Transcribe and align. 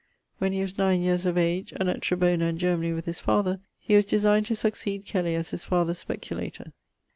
When 0.39 0.51
he 0.51 0.63
was 0.63 0.79
9 0.79 0.99
yeares 0.99 1.27
of 1.27 1.37
age 1.37 1.73
and 1.73 1.87
at 1.87 2.01
Trebona 2.01 2.45
in 2.49 2.57
Germany 2.57 2.91
with 2.91 3.05
his 3.05 3.19
father, 3.19 3.59
he 3.77 3.95
was 3.95 4.03
design'd 4.05 4.47
to 4.47 4.55
succede 4.55 5.05
Kelly 5.05 5.35
as 5.35 5.49
his 5.51 5.63
father's 5.63 5.99
speculator.' 5.99 6.73